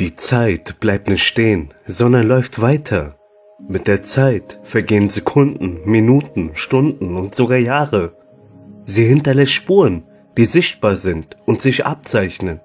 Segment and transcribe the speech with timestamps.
[0.00, 3.16] Die Zeit bleibt nicht stehen, sondern läuft weiter.
[3.66, 8.16] Mit der Zeit vergehen Sekunden, Minuten, Stunden und sogar Jahre.
[8.84, 10.04] Sie hinterlässt Spuren,
[10.36, 12.60] die sichtbar sind und sich abzeichnen.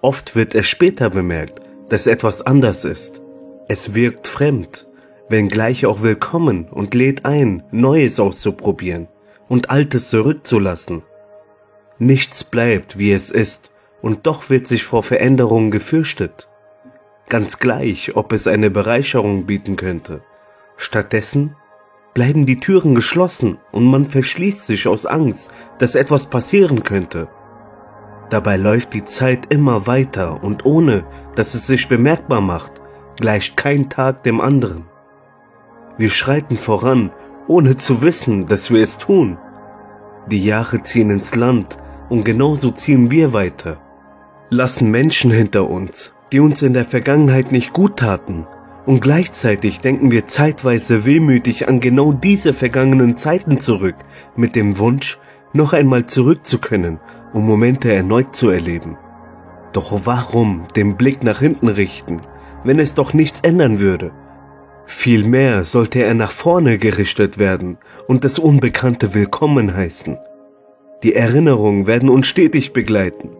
[0.00, 3.20] Oft wird es später bemerkt, dass etwas anders ist.
[3.66, 4.86] Es wirkt fremd,
[5.28, 9.08] wenngleich auch willkommen und lädt ein, Neues auszuprobieren
[9.48, 11.02] und Altes zurückzulassen.
[11.98, 13.72] Nichts bleibt, wie es ist,
[14.04, 16.50] und doch wird sich vor Veränderungen gefürchtet.
[17.30, 20.20] Ganz gleich, ob es eine Bereicherung bieten könnte.
[20.76, 21.56] Stattdessen
[22.12, 27.28] bleiben die Türen geschlossen und man verschließt sich aus Angst, dass etwas passieren könnte.
[28.28, 32.82] Dabei läuft die Zeit immer weiter und ohne, dass es sich bemerkbar macht,
[33.18, 34.84] gleicht kein Tag dem anderen.
[35.96, 37.10] Wir schreiten voran,
[37.48, 39.38] ohne zu wissen, dass wir es tun.
[40.30, 41.78] Die Jahre ziehen ins Land
[42.10, 43.80] und genauso ziehen wir weiter
[44.50, 48.46] lassen Menschen hinter uns, die uns in der Vergangenheit nicht gut taten,
[48.86, 53.96] und gleichzeitig denken wir zeitweise wehmütig an genau diese vergangenen Zeiten zurück,
[54.36, 55.18] mit dem Wunsch,
[55.54, 57.00] noch einmal zurück zu können,
[57.32, 58.98] um Momente erneut zu erleben.
[59.72, 62.20] Doch warum den Blick nach hinten richten,
[62.62, 64.12] wenn es doch nichts ändern würde?
[64.84, 70.18] Vielmehr sollte er nach vorne gerichtet werden und das Unbekannte willkommen heißen.
[71.02, 73.30] Die Erinnerungen werden uns stetig begleiten,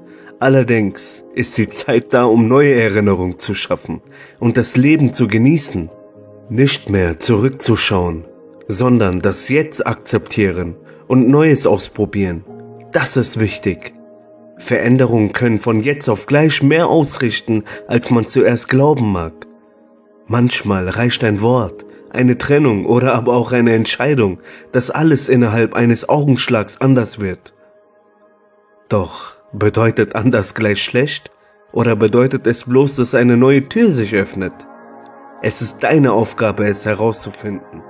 [0.45, 4.03] Allerdings ist die Zeit da, um neue Erinnerungen zu schaffen
[4.39, 5.89] und das Leben zu genießen.
[6.51, 8.27] Nicht mehr zurückzuschauen,
[8.69, 12.45] sondern das Jetzt akzeptieren und Neues ausprobieren.
[12.93, 13.95] Das ist wichtig.
[14.59, 19.47] Veränderungen können von jetzt auf gleich mehr ausrichten, als man zuerst glauben mag.
[20.27, 24.41] Manchmal reicht ein Wort, eine Trennung oder aber auch eine Entscheidung,
[24.73, 27.55] dass alles innerhalb eines Augenschlags anders wird.
[28.91, 31.31] Doch Bedeutet anders gleich schlecht?
[31.71, 34.53] Oder bedeutet es bloß, dass eine neue Tür sich öffnet?
[35.43, 37.81] Es ist deine Aufgabe, es herauszufinden.